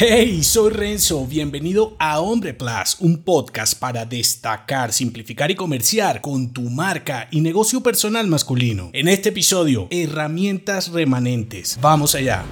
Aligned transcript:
Hey, 0.00 0.44
soy 0.44 0.70
Renzo, 0.70 1.26
bienvenido 1.26 1.96
a 1.98 2.20
Hombre 2.20 2.54
Plus, 2.54 2.98
un 3.00 3.24
podcast 3.24 3.76
para 3.76 4.04
destacar, 4.04 4.92
simplificar 4.92 5.50
y 5.50 5.56
comerciar 5.56 6.20
con 6.20 6.52
tu 6.52 6.70
marca 6.70 7.26
y 7.32 7.40
negocio 7.40 7.82
personal 7.82 8.28
masculino. 8.28 8.90
En 8.92 9.08
este 9.08 9.30
episodio, 9.30 9.88
herramientas 9.90 10.92
remanentes. 10.92 11.80
Vamos 11.82 12.14
allá. 12.14 12.44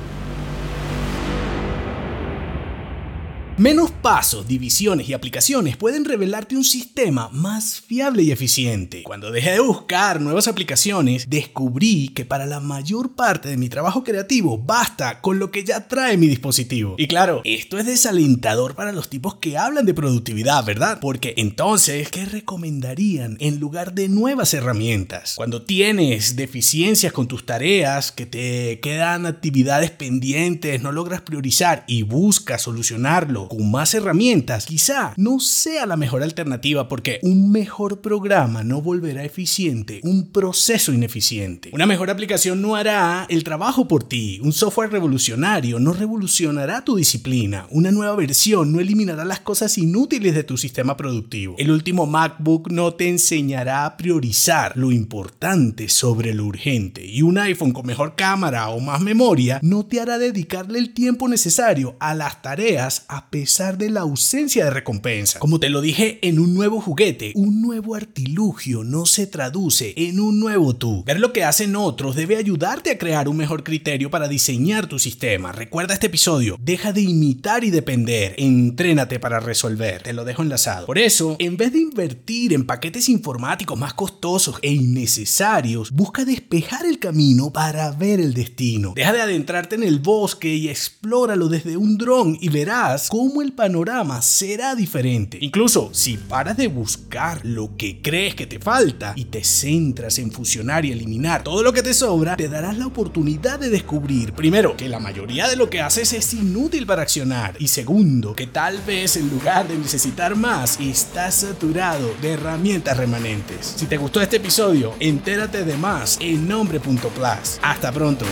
Menos 3.59 3.91
pasos, 3.91 4.47
divisiones 4.47 5.09
y 5.09 5.15
aplicaciones 5.15 5.79
pueden 5.79 6.05
revelarte 6.05 6.59
un 6.59 6.65
sistema 6.65 7.31
más 7.33 7.81
fiable 7.81 8.23
y 8.23 8.31
eficiente. 8.31 9.03
Cuando 9.03 9.31
dejé 9.31 9.53
de 9.53 9.61
buscar 9.61 10.21
nuevas 10.21 10.47
aplicaciones, 10.47 11.25
descubrí 11.27 12.09
que 12.09 12.27
para 12.27 12.45
la 12.45 12.61
mayor 12.61 13.15
parte 13.15 13.49
de 13.49 13.57
mi 13.57 13.71
trabajo 13.71 14.05
creativo 14.05 14.59
basta 14.59 15.23
con 15.23 15.39
lo 15.39 15.51
que 15.51 15.65
ya 15.65 15.89
trae 15.89 16.19
mi 16.19 16.27
dispositivo. 16.27 16.97
Y 16.99 17.07
claro, 17.07 17.41
esto 17.45 17.79
es 17.79 17.87
desalentador 17.87 18.75
para 18.75 18.93
los 18.93 19.09
tipos 19.09 19.37
que 19.37 19.57
hablan 19.57 19.87
de 19.87 19.95
productividad, 19.95 20.63
¿verdad? 20.67 20.99
Porque 21.01 21.33
entonces, 21.39 22.11
¿qué 22.11 22.27
recomendarían 22.27 23.39
en 23.41 23.59
lugar 23.59 23.95
de 23.95 24.11
nuevas 24.11 24.53
herramientas? 24.53 25.33
Cuando 25.35 25.63
tienes 25.63 26.37
deficiencias 26.37 27.11
con 27.15 27.27
tus 27.27 27.47
tareas, 27.47 28.13
que 28.13 28.27
te 28.27 28.81
quedan 28.81 29.25
actividades 29.25 29.93
pendientes, 29.93 30.83
no 30.83 30.93
logras 30.93 31.23
priorizar 31.23 31.85
y 31.87 32.03
buscas 32.03 32.61
solucionarlo 32.61 33.46
con 33.49 33.71
más 33.71 33.95
herramientas, 33.95 34.67
quizá 34.67 35.15
no 35.17 35.41
sea 35.41 35.87
la 35.87 35.97
mejor 35.97 36.23
alternativa 36.23 36.89
porque 36.89 37.21
un 37.23 37.51
mejor 37.51 38.01
programa 38.01 38.65
no 38.65 38.83
volverá 38.83 39.25
eficiente 39.25 40.01
un 40.03 40.31
proceso 40.31 40.93
ineficiente. 40.93 41.71
Una 41.73 41.87
mejor 41.87 42.11
aplicación 42.11 42.63
no 42.63 42.77
hará 42.77 43.27
el 43.29 43.45
trabajo 43.45 43.89
por 43.89 44.05
ti. 44.05 44.41
Un 44.43 44.53
software 44.53 44.91
revolucionario 44.91 45.79
no 45.79 45.93
revolucionará 45.93 46.85
tu 46.85 46.97
disciplina. 46.97 47.67
Una 47.71 47.91
nueva 47.91 48.17
versión 48.17 48.73
no 48.73 48.81
eliminará 48.81 49.25
las 49.25 49.41
cosas 49.41 49.79
inútiles 49.79 50.35
de 50.35 50.45
tu 50.45 50.57
sistema 50.57 50.97
productivo. 50.97 51.55
El 51.59 51.71
último 51.71 52.07
MacBook 52.07 52.71
no 52.71 52.95
te 52.95 53.09
enseñará 53.09 53.85
a 53.85 53.97
priorizar 53.97 54.77
lo 54.77 54.93
importante 54.93 55.89
sobre 55.89 56.35
lo 56.35 56.45
urgente. 56.45 57.05
Y 57.07 57.23
un 57.23 57.39
iPhone 57.39 57.73
con 57.73 57.87
mejor 57.87 58.15
cámara 58.17 58.69
o 58.69 58.81
más 58.81 59.01
memoria 59.01 59.59
no 59.63 59.87
te 59.87 60.01
hará 60.01 60.19
dedicarle 60.19 60.79
el 60.79 60.95
tiempo 60.95 61.29
necesario 61.29 61.97
a 62.01 62.15
las 62.15 62.43
tareas 62.43 63.05
a 63.09 63.31
pesar 63.41 63.77
de 63.77 63.91
la 63.91 64.01
ausencia 64.01 64.65
de 64.65 64.71
recompensa. 64.71 65.39
Como 65.41 65.61
te 65.61 65.69
lo 65.69 65.83
dije 65.83 66.19
en 66.23 66.39
un 66.39 66.55
nuevo 66.55 66.81
juguete, 66.81 67.33
un 67.35 67.61
nuevo 67.61 67.95
artilugio 67.95 68.83
no 68.83 69.05
se 69.05 69.27
traduce 69.27 69.93
en 69.95 70.21
un 70.21 70.41
nuevo 70.41 70.75
tú. 70.75 71.05
Ver 71.05 71.21
lo 71.21 71.35
que 71.35 71.45
hacen 71.45 71.77
otros 71.77 72.17
debe 72.17 72.39
ayudarte 72.39 72.91
a 72.91 72.97
crear 72.97 73.29
un 73.29 73.37
mejor 73.37 73.63
criterio 73.63 74.11
para 74.11 74.27
diseñar 74.27 74.87
tu 74.87 74.99
sistema. 74.99 75.53
Recuerda 75.53 75.93
este 75.93 76.07
episodio, 76.07 76.57
deja 76.63 76.95
de 76.95 77.03
imitar 77.03 77.63
y 77.63 77.71
depender, 77.71 78.35
entrénate 78.39 79.21
para 79.21 79.39
resolver. 79.39 80.03
Te 80.03 80.15
lo 80.15 80.25
dejo 80.25 80.41
enlazado. 80.41 80.87
Por 80.87 80.97
eso, 80.97 81.37
en 81.39 81.59
vez 81.59 81.75
de 81.75 81.81
invertir 81.81 82.55
en 82.55 82.65
paquetes 82.65 83.11
informáticos 83.11 83.79
más 83.79 83.93
costosos 83.93 84.57
e 84.63 84.73
innecesarios, 84.73 85.91
busca 85.91 86.25
despejar 86.25 86.87
el 86.87 86.99
camino 86.99 87.53
para 87.53 87.91
ver 87.91 88.19
el 88.19 88.33
destino. 88.33 88.95
Deja 88.97 89.13
de 89.13 89.21
adentrarte 89.21 89.75
en 89.75 89.83
el 89.83 89.99
bosque 89.99 90.55
y 90.55 90.71
explóralo 90.71 91.49
desde 91.49 91.77
un 91.77 91.99
dron 91.99 92.39
y 92.41 92.49
verás 92.49 93.11
cómo 93.27 93.43
el 93.43 93.55
panorama 93.55 94.23
será 94.23 94.77
diferente. 94.77 95.37
Incluso 95.41 95.91
si 95.93 96.17
paras 96.17 96.57
de 96.57 96.69
buscar 96.69 97.41
lo 97.45 97.77
que 97.77 98.01
crees 98.01 98.37
que 98.37 98.47
te 98.47 98.61
falta 98.61 99.15
y 99.17 99.25
te 99.25 99.43
centras 99.43 100.21
en 100.21 100.31
fusionar 100.31 100.85
y 100.85 100.93
eliminar 100.93 101.43
todo 101.43 101.65
lo 101.65 101.73
que 101.73 101.83
te 101.83 101.93
sobra, 101.93 102.37
te 102.37 102.49
darás 102.49 102.79
la 102.79 102.87
oportunidad 102.87 103.59
de 103.59 103.69
descubrir, 103.69 104.33
primero, 104.33 104.77
que 104.77 104.89
la 104.89 105.01
mayoría 105.01 105.49
de 105.49 105.57
lo 105.57 105.69
que 105.69 105.81
haces 105.81 106.13
es 106.13 106.35
inútil 106.35 106.87
para 106.87 107.03
accionar 107.03 107.57
y 107.59 107.67
segundo, 107.67 108.37
que 108.37 108.47
tal 108.47 108.81
vez 108.83 109.17
en 109.17 109.29
lugar 109.29 109.67
de 109.67 109.77
necesitar 109.77 110.37
más, 110.37 110.79
estás 110.79 111.35
saturado 111.35 112.15
de 112.23 112.35
herramientas 112.35 112.97
remanentes. 112.97 113.75
Si 113.75 113.87
te 113.87 113.97
gustó 113.97 114.21
este 114.21 114.37
episodio, 114.37 114.95
entérate 115.01 115.65
de 115.65 115.77
más 115.77 116.17
en 116.21 116.47
nombre.plus. 116.47 117.59
Hasta 117.61 117.91
pronto. 117.91 118.25